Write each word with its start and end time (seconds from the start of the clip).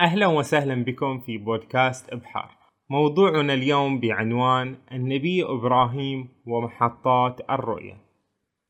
أهلا 0.00 0.26
وسهلا 0.26 0.84
بكم 0.84 1.18
في 1.18 1.38
بودكاست 1.38 2.12
إبحار. 2.12 2.50
موضوعنا 2.90 3.54
اليوم 3.54 4.00
بعنوان 4.00 4.76
النبي 4.92 5.44
إبراهيم 5.44 6.28
ومحطات 6.46 7.40
الرؤية. 7.50 7.96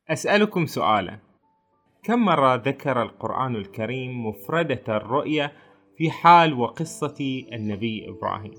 أسألكم 0.09 0.65
سؤالا. 0.65 1.19
كم 2.03 2.19
مرة 2.25 2.55
ذكر 2.55 3.01
القرآن 3.01 3.55
الكريم 3.55 4.27
مفردة 4.27 4.97
الرؤية 4.97 5.53
في 5.97 6.11
حال 6.11 6.53
وقصة 6.53 7.45
النبي 7.53 8.09
إبراهيم؟ 8.09 8.53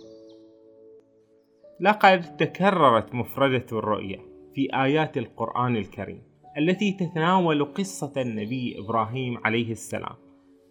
لقد 1.81 2.37
تكررت 2.37 3.15
مفردة 3.15 3.67
الرؤية 3.73 4.19
في 4.55 4.69
آيات 4.75 5.19
القرآن 5.19 5.77
الكريم 5.77 6.23
التي 6.59 6.93
تتناول 6.93 7.65
قصة 7.65 8.13
النبي 8.17 8.79
إبراهيم 8.79 9.39
عليه 9.45 9.73
السلام. 9.73 10.22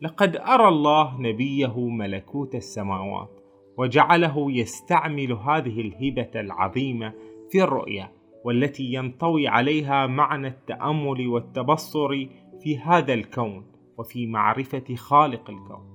لقد 0.02 0.36
أرى 0.36 0.68
الله 0.68 1.22
نبيه 1.22 1.80
ملكوت 1.80 2.56
السماوات 2.56 3.42
وجعله 3.78 4.52
يستعمل 4.52 5.32
هذه 5.32 5.82
الهبة 5.82 6.32
العظيمة 6.36 7.14
في 7.52 7.64
الرؤيا 7.64 8.12
والتي 8.46 8.84
ينطوي 8.84 9.48
عليها 9.48 10.08
معنى 10.08 10.48
التأمل 10.48 11.28
والتبصر 11.28 12.10
في 12.64 12.78
هذا 12.78 13.14
الكون 13.14 13.66
وفي 13.98 14.28
معرفة 14.28 14.96
خالق 14.96 15.50
الكون. 15.50 15.92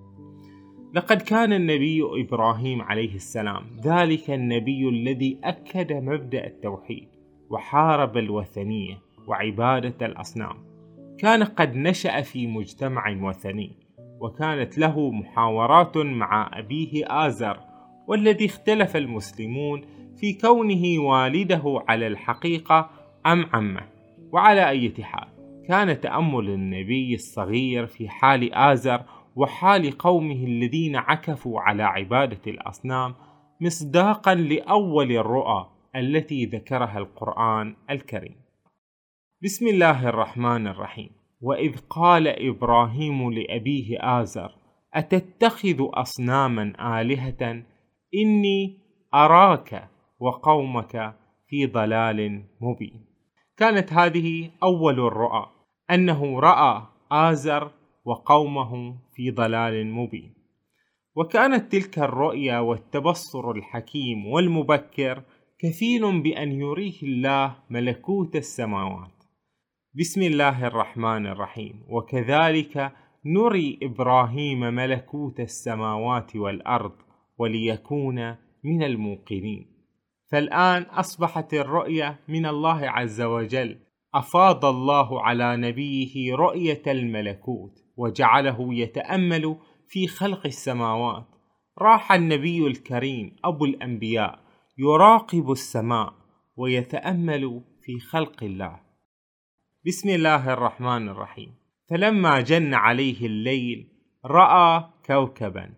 لقد 0.95 1.23
كان 1.23 1.53
النبي 1.53 2.03
إبراهيم 2.21 2.83
عليه 2.83 3.15
السلام 3.15 3.65
ذلك 3.85 4.31
النبي 4.31 4.89
الذي 4.89 5.41
أكد 5.45 5.93
مبدأ 5.93 6.47
التوحيد 6.47 7.09
وحارب 7.51 8.17
الوثنية 8.17 8.99
وعبادة 9.27 10.07
الأصنام. 10.07 10.57
كان 11.19 11.45
قد 11.45 11.77
نشأ 11.77 12.21
في 12.21 12.47
مجتمع 12.47 13.23
وثني 13.23 13.86
وكانت 14.21 14.79
له 14.79 15.11
محاورات 15.11 15.97
مع 15.97 16.51
أبيه 16.53 17.05
آزر 17.27 17.61
والذي 18.09 18.47
اختلف 18.47 18.97
المسلمون 18.97 19.83
في 20.17 20.33
كونه 20.33 21.03
والده 21.03 21.85
على 21.89 22.07
الحقيقة 22.07 22.91
أم 23.27 23.47
عمه. 23.53 23.83
وعلى 24.33 24.69
أي 24.69 24.95
حال 25.03 25.29
كان 25.69 26.01
تأمل 26.01 26.51
النبي 26.51 27.15
الصغير 27.15 27.87
في 27.87 28.09
حال 28.09 28.55
آزر 28.55 29.03
وحال 29.37 29.99
قومه 29.99 30.45
الذين 30.45 30.97
عكفوا 30.97 31.61
على 31.61 31.83
عبادة 31.83 32.41
الأصنام 32.47 33.15
مصداقا 33.61 34.35
لأول 34.35 35.13
الرؤى 35.13 35.71
التي 35.97 36.45
ذكرها 36.45 36.99
القرآن 36.99 37.77
الكريم. 37.91 38.37
بسم 39.43 39.67
الله 39.67 40.09
الرحمن 40.09 40.67
الرحيم. 40.67 41.16
وإذ 41.41 41.77
قال 41.91 42.29
إبراهيم 42.29 43.31
لأبيه 43.31 43.99
آزر 44.01 44.53
أتتخذ 44.95 45.77
أصناما 45.81 46.73
آلهة؟ 47.01 47.63
إني 48.15 48.79
أراك 49.15 49.89
وقومك 50.21 51.15
في 51.49 51.67
ضلال 51.67 52.45
مبين. 52.61 53.07
كانت 53.57 53.93
هذه 53.93 54.51
أول 54.63 55.01
الرؤى 55.01 55.47
أنه 55.91 56.41
رأى 56.41 56.83
آزر 57.13 57.71
وقومه 58.05 58.97
في 59.15 59.31
ضلال 59.31 59.93
مبين. 59.93 60.35
وكانت 61.17 61.73
تلك 61.73 61.99
الرؤيا 61.99 62.59
والتبصر 62.59 63.51
الحكيم 63.51 64.27
والمبكر 64.27 65.23
كفيل 65.59 66.23
بأن 66.23 66.53
يريه 66.53 67.03
الله 67.03 67.57
ملكوت 67.71 68.37
السماوات. 68.37 69.16
بسم 69.99 70.23
الله 70.23 70.67
الرحمن 70.67 71.27
الرحيم. 71.27 71.85
وكذلك 71.89 72.93
نري 73.27 73.79
إبراهيم 73.83 74.61
ملكوت 74.61 75.41
السماوات 75.41 76.37
والأرض 76.37 76.93
وليكون 77.39 78.37
من 78.65 78.83
الموقنين. 78.83 79.67
فالآن 80.31 80.83
أصبحت 80.83 81.55
الرؤية 81.55 82.19
من 82.29 82.47
الله 82.47 82.91
عز 82.91 83.21
وجل. 83.21 83.79
أفاض 84.15 84.65
الله 84.65 85.23
على 85.23 85.57
نبيه 85.57 86.35
رؤية 86.35 86.83
الملكوت 86.87 87.73
وجعله 87.97 88.75
يتأمل 88.75 89.57
في 89.89 90.07
خلق 90.07 90.47
السماوات. 90.47 91.27
راح 91.79 92.13
النبي 92.13 92.67
الكريم 92.67 93.37
أبو 93.45 93.65
الأنبياء 93.65 94.41
يراقب 94.79 95.51
السماء 95.51 96.15
ويتأمل 96.57 97.63
في 97.83 97.99
خلق 98.01 98.45
الله. 98.45 98.86
بسم 99.87 100.09
الله 100.09 100.53
الرحمن 100.53 101.09
الرحيم. 101.09 101.55
فلما 101.89 102.41
جن 102.41 102.75
عليه 102.75 103.27
الليل 103.27 103.87
رأى 104.25 104.85
كوكبا. 105.07 105.71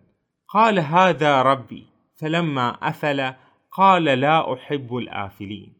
قال 0.47 0.79
هذا 0.79 1.41
ربي. 1.41 1.83
فلما 2.15 2.69
أفل 2.89 3.33
قال 3.71 4.03
لا 4.03 4.53
أحب 4.53 4.97
الآفلين. 4.97 5.73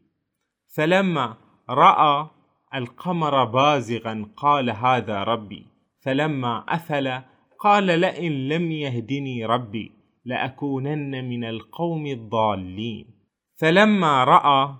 فلما 0.76 1.36
رأى 1.70 2.26
القمر 2.74 3.44
بازغا 3.44 4.26
قال 4.36 4.70
هذا 4.70 5.22
ربي. 5.22 5.66
فلما 6.00 6.64
أفل 6.68 7.22
قال 7.58 7.86
لئن 8.00 8.48
لم 8.48 8.72
يهدني 8.72 9.46
ربي 9.46 9.92
لأكونن 10.24 11.28
من 11.28 11.44
القوم 11.44 12.06
الضالين. 12.06 13.06
فلما 13.56 14.24
رأى 14.24 14.74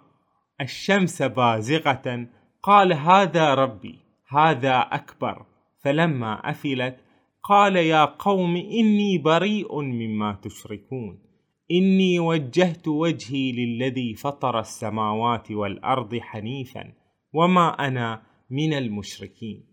الشمس 0.60 1.22
بازغة 1.22 2.26
قال 2.62 2.92
هذا 2.92 3.54
ربي 3.54 3.98
هذا 4.28 4.78
أكبر. 4.78 5.46
فلما 5.84 6.50
أفلت 6.50 6.96
قال 7.42 7.76
يا 7.76 8.04
قوم 8.04 8.56
إني 8.56 9.18
بريء 9.18 9.80
مما 9.80 10.38
تشركون. 10.42 11.22
إني 11.70 12.18
وجهت 12.18 12.88
وجهي 12.88 13.52
للذي 13.52 14.14
فطر 14.14 14.58
السماوات 14.60 15.50
والأرض 15.50 16.18
حنيفا 16.18 16.92
وما 17.32 17.68
أنا 17.68 18.22
من 18.50 18.72
المشركين. 18.72 19.66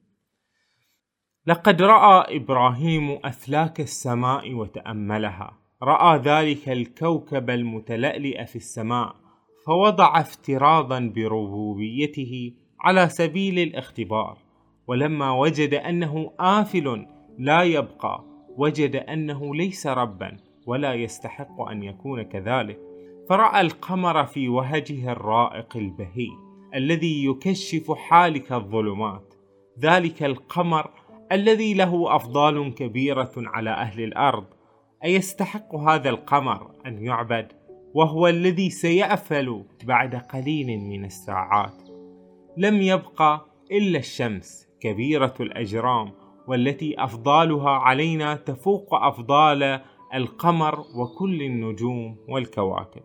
لقد 1.47 1.81
رأى 1.81 2.37
إبراهيم 2.37 3.19
أفلاك 3.25 3.79
السماء 3.79 4.53
وتأملها. 4.53 5.57
رأى 5.83 6.19
ذلك 6.19 6.69
الكوكب 6.69 7.49
المتلألئ 7.49 8.45
في 8.45 8.55
السماء 8.55 9.15
فوضع 9.65 10.21
افتراضا 10.21 10.99
بربوبيته 11.15 12.53
على 12.79 13.09
سبيل 13.09 13.59
الاختبار 13.59 14.37
ولما 14.87 15.31
وجد 15.31 15.73
أنه 15.73 16.31
آفل 16.39 17.05
لا 17.37 17.63
يبقى 17.63 18.23
وجد 18.57 18.95
أنه 18.95 19.55
ليس 19.55 19.87
ربا 19.87 20.37
ولا 20.65 20.93
يستحق 20.93 21.61
أن 21.61 21.83
يكون 21.83 22.21
كذلك. 22.21 22.79
فرأى 23.29 23.61
القمر 23.61 24.25
في 24.25 24.49
وهجه 24.49 25.11
الرائق 25.11 25.77
البهي 25.77 26.29
الذي 26.75 27.25
يكشف 27.25 27.91
حالك 27.91 28.51
الظلمات. 28.51 29.33
ذلك 29.79 30.23
القمر 30.23 30.89
الذي 31.31 31.73
له 31.73 32.15
أفضال 32.15 32.73
كبيرة 32.73 33.31
على 33.37 33.69
أهل 33.69 34.03
الأرض. 34.03 34.45
أيستحق 35.03 35.75
هذا 35.75 36.09
القمر 36.09 36.71
أن 36.85 37.05
يعبد؟ 37.05 37.47
وهو 37.93 38.27
الذي 38.27 38.69
سيأفل 38.69 39.63
بعد 39.83 40.15
قليل 40.15 40.79
من 40.79 41.05
الساعات. 41.05 41.86
لم 42.59 42.81
يبقى 42.81 43.45
إلا 43.71 43.99
الشمس 43.99 44.67
كبيرة 44.79 45.33
الأجرام 45.39 46.11
والتي 46.47 47.03
أفضالها 47.03 47.69
علينا 47.69 48.35
تفوق 48.35 48.95
أفضال 48.95 49.81
القمر 50.13 50.79
وكل 50.79 51.41
النجوم 51.41 52.17
والكواكب. 52.29 53.01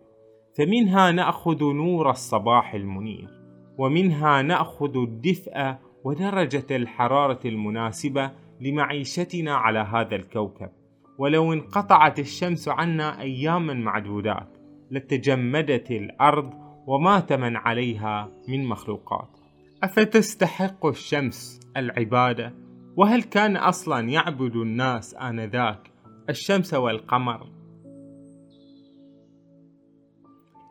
فمنها 0.57 1.11
نأخذ 1.11 1.63
نور 1.63 2.09
الصباح 2.09 2.73
المنير 2.73 3.29
ومنها 3.77 4.41
نأخذ 4.41 4.97
الدفء 4.97 5.75
ودرجة 6.03 6.75
الحرارة 6.75 7.39
المناسبة 7.45 8.31
لمعيشتنا 8.61 9.55
على 9.55 9.79
هذا 9.79 10.15
الكوكب. 10.15 10.69
ولو 11.17 11.53
انقطعت 11.53 12.19
الشمس 12.19 12.67
عنا 12.67 13.21
أياما 13.21 13.73
معدودات 13.73 14.57
لتجمدت 14.91 15.91
الأرض 15.91 16.53
ومات 16.87 17.33
من 17.33 17.55
عليها 17.55 18.31
من 18.47 18.65
مخلوقات. 18.65 19.42
أفتستحق 19.83 20.85
الشمس 20.85 21.59
العبادة؟ 21.77 22.53
وهل 22.97 23.23
كان 23.23 23.57
أصلا 23.57 24.09
يعبد 24.09 24.55
الناس 24.55 25.15
آنذاك 25.15 25.91
الشمس 26.29 26.73
والقمر؟ 26.73 27.47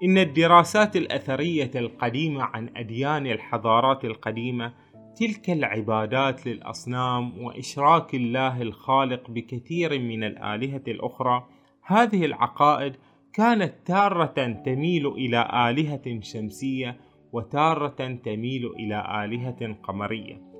إن 0.02 0.18
الدراسات 0.18 0.96
الأثرية 0.96 1.70
القديمة 1.74 2.42
عن 2.42 2.70
أديان 2.76 3.26
الحضارات 3.26 4.04
القديمة 4.04 4.74
تلك 5.16 5.50
العبادات 5.50 6.46
للأصنام 6.46 7.44
وإشراك 7.44 8.14
الله 8.14 8.62
الخالق 8.62 9.30
بكثير 9.30 9.98
من 9.98 10.24
الآلهة 10.24 10.82
الأخرى 10.88 11.48
هذه 11.82 12.24
العقائد 12.24 12.96
كانت 13.32 13.74
تارة 13.84 14.62
تميل 14.64 15.06
إلى 15.06 15.70
آلهة 15.70 16.20
شمسية 16.20 17.11
وتارة 17.32 18.18
تميل 18.24 18.66
إلى 18.66 19.24
آلهة 19.24 19.74
قمرية. 19.82 20.52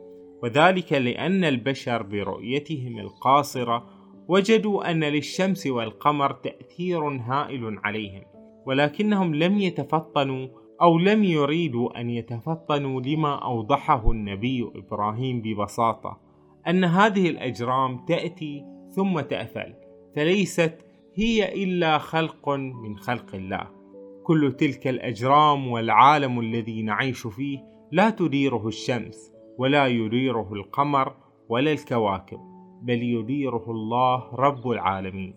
وذلك 0.42 0.92
لأن 0.92 1.44
البشر 1.44 2.02
برؤيتهم 2.02 2.98
القاصرة 2.98 3.86
وجدوا 4.28 4.90
أن 4.90 5.04
للشمس 5.04 5.66
والقمر 5.66 6.32
تأثير 6.32 7.08
هائل 7.08 7.78
عليهم 7.84 8.22
ولكنهم 8.66 9.34
لم 9.34 9.58
يتفطنوا 9.58 10.48
أو 10.82 10.98
لم 10.98 11.24
يريدوا 11.24 12.00
أن 12.00 12.10
يتفطنوا 12.10 13.00
لما 13.00 13.34
أوضحه 13.44 14.10
النبي 14.10 14.70
إبراهيم 14.74 15.40
ببساطة 15.40 16.20
أن 16.68 16.84
هذه 16.84 17.28
الأجرام 17.28 18.04
تأتي 18.06 18.64
ثم 18.96 19.20
تأفل 19.20 19.74
فليست 20.16 20.78
هي 21.14 21.64
إلا 21.64 21.98
خلق 21.98 22.48
من 22.48 22.96
خلق 22.96 23.34
الله. 23.34 23.81
كل 24.24 24.52
تلك 24.52 24.86
الأجرام 24.86 25.68
والعالم 25.68 26.40
الذي 26.40 26.82
نعيش 26.82 27.26
فيه 27.26 27.58
لا 27.92 28.10
تديره 28.10 28.68
الشمس 28.68 29.32
ولا 29.58 29.86
يديره 29.86 30.52
القمر 30.52 31.14
ولا 31.48 31.72
الكواكب 31.72 32.38
بل 32.82 33.02
يديره 33.02 33.64
الله 33.70 34.34
رب 34.34 34.70
العالمين. 34.70 35.34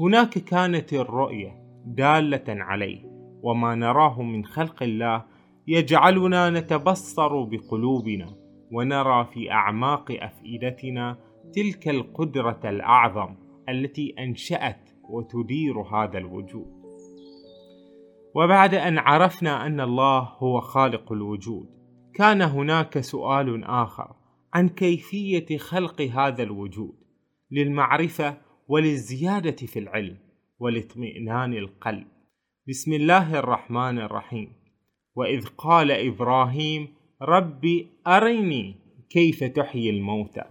هناك 0.00 0.38
كانت 0.38 0.92
الرؤية 0.92 1.62
دالة 1.86 2.44
عليه 2.48 3.12
وما 3.42 3.74
نراه 3.74 4.22
من 4.22 4.44
خلق 4.44 4.82
الله 4.82 5.24
يجعلنا 5.66 6.50
نتبصر 6.50 7.42
بقلوبنا 7.42 8.26
ونرى 8.72 9.24
في 9.24 9.50
أعماق 9.50 10.10
أفئدتنا 10.10 11.18
تلك 11.52 11.88
القدرة 11.88 12.60
الأعظم 12.64 13.34
التي 13.68 14.14
أنشأت 14.18 14.90
وتدير 15.10 15.80
هذا 15.80 16.18
الوجود. 16.18 16.81
وبعد 18.34 18.74
أن 18.74 18.98
عرفنا 18.98 19.66
أن 19.66 19.80
الله 19.80 20.18
هو 20.18 20.60
خالق 20.60 21.12
الوجود 21.12 21.66
كان 22.14 22.42
هناك 22.42 23.00
سؤال 23.00 23.64
آخر 23.64 24.14
عن 24.54 24.68
كيفية 24.68 25.56
خلق 25.58 26.00
هذا 26.00 26.42
الوجود 26.42 26.94
للمعرفة 27.50 28.36
وللزيادة 28.68 29.66
في 29.66 29.78
العلم 29.78 30.18
ولاطمئنان 30.58 31.52
القلب. 31.54 32.06
بسم 32.68 32.92
الله 32.92 33.38
الرحمن 33.38 33.98
الرحيم. 33.98 34.52
وإذ 35.14 35.46
قال 35.58 35.90
إبراهيم 35.90 36.88
رب 37.22 37.86
أرني 38.06 38.76
كيف 39.10 39.44
تحيي 39.44 39.90
الموتى. 39.90 40.44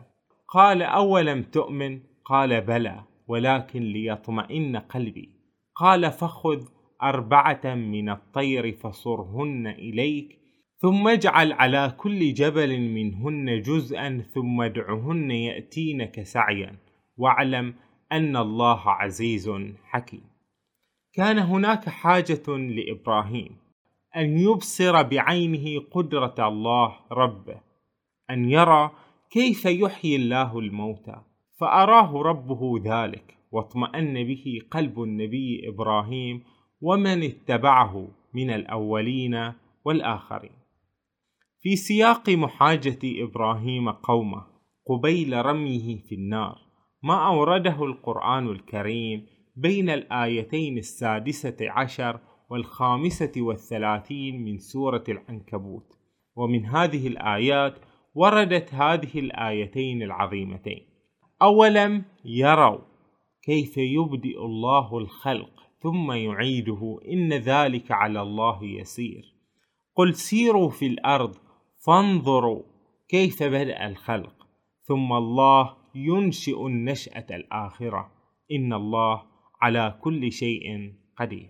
قال 0.47 0.81
أولم 0.81 1.43
تؤمن؟ 1.43 1.99
قال 2.25 2.61
بلى 2.61 3.03
ولكن 3.27 3.81
ليطمئن 3.81 4.77
قلبي. 4.77 5.29
قال 5.75 6.11
فخذ 6.11 6.65
أربعة 7.03 7.75
من 7.75 8.09
الطير 8.09 8.71
فصرهن 8.71 9.67
إليك 9.67 10.37
ثم 10.77 11.07
اجعل 11.07 11.51
على 11.51 11.95
كل 11.97 12.33
جبل 12.33 12.79
منهن 12.79 13.61
جزءا 13.61 14.23
ثم 14.33 14.61
ادعهن 14.61 15.31
يأتينك 15.31 16.21
سعيا. 16.23 16.75
واعلم 17.17 17.73
أن 18.11 18.37
الله 18.37 18.89
عزيز 18.89 19.51
حكيم. 19.83 20.31
كان 21.13 21.39
هناك 21.39 21.89
حاجة 21.89 22.47
لإبراهيم 22.47 23.57
أن 24.15 24.37
يبصر 24.37 25.01
بعينه 25.01 25.79
قدرة 25.91 26.47
الله 26.47 26.95
ربه 27.11 27.61
أن 28.29 28.49
يرى 28.49 28.91
كيف 29.31 29.65
يحيي 29.65 30.15
الله 30.15 30.59
الموتى 30.59 31.15
فأراه 31.59 32.21
ربه 32.21 32.81
ذلك 32.85 33.37
واطمأن 33.51 34.23
به 34.23 34.59
قلب 34.71 35.03
النبي 35.03 35.69
إبراهيم 35.69 36.43
ومن 36.81 37.23
اتبعه 37.23 38.07
من 38.33 38.49
الأولين 38.49 39.53
والآخرين. 39.85 40.61
في 41.61 41.75
سياق 41.75 42.29
محاجة 42.29 42.99
إبراهيم 43.03 43.89
قومه 43.89 44.45
قبيل 44.87 45.45
رميه 45.45 45.97
في 45.97 46.15
النار 46.15 46.59
ما 47.03 47.27
أورده 47.27 47.83
القرآن 47.83 48.47
الكريم 48.47 49.25
بين 49.55 49.89
الآيتين 49.89 50.77
السادسة 50.77 51.57
عشر 51.61 52.19
والخامسة 52.49 53.31
والثلاثين 53.37 54.43
من 54.43 54.57
سورة 54.57 55.03
العنكبوت. 55.09 55.85
ومن 56.35 56.65
هذه 56.65 57.07
الآيات 57.07 57.75
وردت 58.15 58.73
هذه 58.73 59.19
الآيتين 59.19 60.01
العظيمتين. 60.01 60.85
أولم 61.41 62.05
يروا 62.25 62.79
كيف 63.43 63.77
يبدئ 63.77 64.45
الله 64.45 64.97
الخلق 64.97 65.70
ثم 65.81 66.11
يعيده 66.11 66.99
إن 67.07 67.33
ذلك 67.33 67.91
على 67.91 68.21
الله 68.21 68.63
يسير. 68.63 69.33
قل 69.95 70.15
سيروا 70.15 70.69
في 70.69 70.87
الأرض 70.87 71.35
فانظروا 71.85 72.63
كيف 73.09 73.43
بدأ 73.43 73.87
الخلق. 73.87 74.47
ثم 74.83 75.13
الله 75.13 75.75
ينشئ 75.95 76.67
النشأة 76.67 77.25
الآخرة. 77.31 78.11
إن 78.51 78.73
الله 78.73 79.23
على 79.61 79.99
كل 80.01 80.31
شيء 80.31 80.93
قدير. 81.17 81.49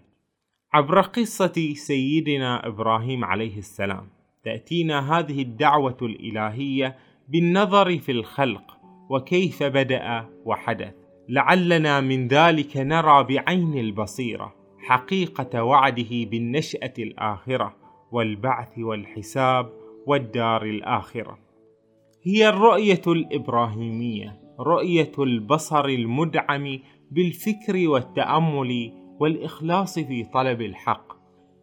عبر 0.74 1.02
قصة 1.02 1.74
سيدنا 1.74 2.68
إبراهيم 2.68 3.26
عليه 3.26 3.58
السلام 3.58 4.10
تأتينا 4.44 5.20
هذه 5.20 5.42
الدعوة 5.42 5.98
الإلهية 6.02 6.98
بالنظر 7.28 8.00
في 8.00 8.12
الخلق 8.12 8.78
وكيف 9.10 9.64
بدأ 9.64 10.30
وحدث. 10.46 11.01
لعلنا 11.30 12.02
من 12.02 12.28
ذلك 12.28 12.78
نرى 12.78 13.24
بعين 13.24 13.78
البصيرة 13.78 14.56
حقيقة 14.80 15.64
وعده 15.64 16.10
بالنشأة 16.10 16.94
الآخرة 17.00 17.76
والبعث 18.12 18.80
والحساب 18.80 19.70
والدار 20.08 20.66
الآخرة. 20.66 21.38
هي 22.24 22.50
الرؤية 22.50 23.02
الإبراهيمية 23.08 24.42
رؤية 24.60 25.12
البصر 25.20 25.86
المدعم 25.86 26.80
بالفكر 27.12 27.88
والتأمل 27.88 28.92
والإخلاص 29.20 30.00
في 30.00 30.24
طلب 30.24 30.62
الحق 30.62 31.14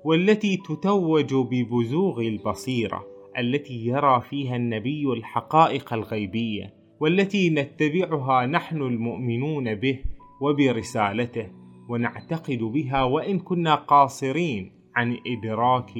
والتي 0.04 0.56
تتوج 0.56 1.34
ببزوغ 1.34 2.20
البصيرة 2.20 3.06
التي 3.38 3.86
يرى 3.86 4.22
فيها 4.30 4.56
النبي 4.56 5.12
الحقائق 5.12 5.92
الغيبية 5.92 6.74
والتي 7.00 7.50
نتبعها 7.50 8.46
نحن 8.46 8.82
المؤمنون 8.82 9.74
به 9.74 9.98
وبرسالته 10.40 11.46
ونعتقد 11.88 12.58
بها 12.58 13.02
وإن 13.02 13.38
كنا 13.38 13.74
قاصرين 13.74 14.72
عن 14.96 15.16
إدراك 15.26 15.90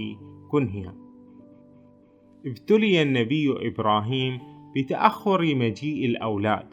كنهها. 0.50 0.94
ابتلي 2.46 3.02
النبي 3.02 3.68
إبراهيم 3.68 4.40
بتأخر 4.76 5.54
مجيء 5.54 6.06
الأولاد 6.06 6.66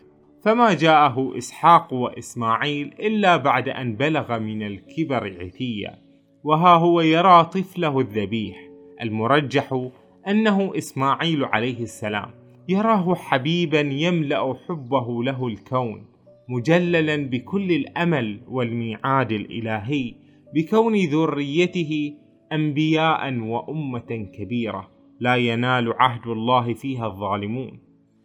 فما 0.44 0.74
جاءه 0.74 1.38
إسحاق 1.38 1.94
وإسماعيل 1.94 2.94
إلا 3.00 3.38
بعد 3.38 3.69
أن 3.69 3.95
بلغ 3.95 4.39
من 4.39 4.63
الكبر 4.63 5.38
عتيا 5.42 6.02
وها 6.44 6.76
هو 6.76 7.02
يرى 7.02 7.44
طفله 7.44 8.00
الذبيح 8.00 8.69
المرجح 9.02 9.90
أنه 10.28 10.78
إسماعيل 10.78 11.45
عليه 11.45 11.83
السلام. 11.83 12.44
يراه 12.69 13.16
حبيبا 13.16 13.80
يملأ 13.80 14.56
حبه 14.68 15.24
له 15.24 15.48
الكون 15.48 16.06
مجللا 16.50 17.16
بكل 17.16 17.72
الأمل 17.72 18.42
والميعاد 18.48 19.31
الإلهي 19.31 20.14
بكون 20.56 20.95
ذريته 20.95 22.14
انبياء 22.52 23.40
وأمة 23.40 24.30
كبيرة 24.38 24.92
لا 25.19 25.36
ينال 25.36 25.94
عهد 25.94 26.28
الله 26.28 26.74
فيها 26.74 27.07
الظالمون. 27.07 27.80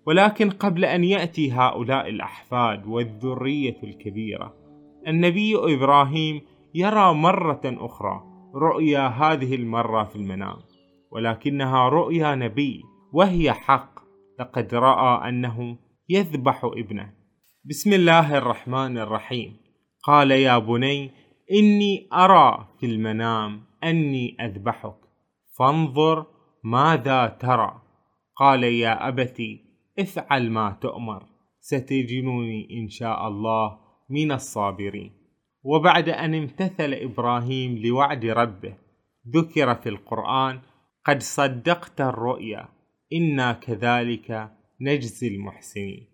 ولكن 0.07 0.51
قبل 0.51 0.85
أن 0.85 1.05
يأتي 1.05 1.53
هؤلاء 1.53 2.09
الأحفاد 2.09 2.87
والذرية 2.87 3.77
الكبيرة 3.85 4.55
النبي 5.09 5.57
إبراهيم 5.57 6.41
يرى 6.75 7.15
مرة 7.15 7.61
أخرى 7.65 8.23
رؤيا 8.55 9.07
هذه 9.09 9.55
المرة 9.55 10.05
في 10.05 10.17
المنام 10.17 10.57
ولكنها 11.11 11.89
رؤيا 11.89 12.35
نبي 12.35 12.83
وهي 13.13 13.53
حق. 13.53 13.90
لقد 14.41 14.75
رأى 14.75 15.29
أنه 15.29 15.79
يذبح 16.09 16.65
ابنه. 16.65 17.13
بسم 17.65 17.93
الله 17.93 18.39
الرحمن 18.39 18.99
الرحيم. 18.99 19.57
قال 20.03 20.31
يا 20.31 20.59
بني 20.59 21.11
إني 21.53 22.09
أرى 22.13 22.69
في 22.81 22.87
المنام 22.87 23.63
أني 23.85 24.37
أذبحك. 24.41 24.97
فانظر 25.59 26.27
ماذا 26.65 27.27
ترى. 27.27 27.83
قال 28.37 28.65
يا 28.65 29.09
أبتي 29.09 29.65
افعل 29.99 30.51
ما 30.51 30.79
تؤمر. 30.81 31.23
ستجدني 31.61 32.69
إن 32.81 32.89
شاء 32.89 33.29
الله 33.29 33.79
من 34.11 34.33
الصابرين. 34.33 35.13
وبعد 35.63 36.09
أن 36.09 36.35
امتثل 36.35 36.93
إبراهيم 36.95 37.79
لوعد 37.79 38.25
ربه 38.25 38.75
ذكر 39.35 39.75
في 39.75 39.89
القرآن 39.89 40.61
قد 41.05 41.23
صدقت 41.23 42.01
الرؤيا. 42.01 42.80
إنا 43.13 43.53
كذلك 43.53 44.51
نجزي 44.81 45.29
المحسنين. 45.29 46.07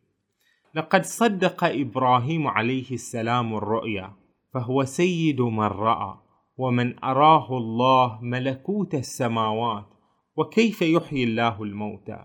لقد 0.74 1.04
صدق 1.04 1.64
إبراهيم 1.64 2.46
عليه 2.46 2.90
السلام 2.90 3.54
الرؤيا 3.54 4.12
فهو 4.54 4.84
سيد 4.84 5.40
من 5.40 5.66
رأى 5.66 6.14
ومن 6.56 7.04
أراه 7.04 7.56
الله 7.58 8.18
ملكوت 8.22 8.94
السماوات 8.94 9.86
وكيف 10.36 10.82
يحيي 10.82 11.24
الله 11.24 11.62
الموتى. 11.62 12.24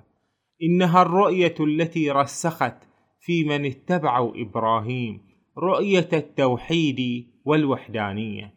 إنها 0.64 1.02
الرؤية 1.02 1.56
التي 1.60 2.12
رسخت 2.12 2.78
في 3.22 3.44
من 3.44 3.66
اتبعوا 3.66 4.32
إبراهيم 4.36 5.22
رؤية 5.58 6.10
التوحيد 6.14 7.28
والوحدانية 7.46 8.54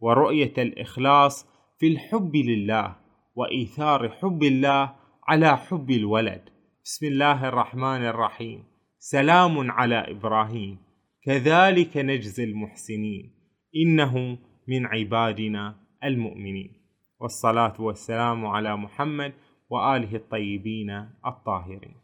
ورؤية 0.00 0.52
الإخلاص 0.58 1.46
في 1.78 1.86
الحب 1.86 2.36
لله 2.36 2.96
وإيثار 3.34 4.08
حب 4.08 4.42
الله 4.42 4.92
على 5.28 5.56
حب 5.56 5.90
الولد. 5.90 6.42
بسم 6.84 7.06
الله 7.06 7.48
الرحمن 7.48 8.06
الرحيم. 8.06 8.64
سلام 8.98 9.70
على 9.70 10.10
إبراهيم. 10.10 10.78
كذلك 11.22 11.96
نجزي 11.96 12.44
المحسنين. 12.44 13.32
إنه 13.76 14.38
من 14.68 14.86
عبادنا 14.86 15.76
المؤمنين. 16.04 16.72
والصلاة 17.20 17.80
والسلام 17.80 18.46
على 18.46 18.76
محمد 18.76 19.32
وآله 19.70 20.16
الطيبين 20.16 20.90
الطاهرين. 21.26 21.96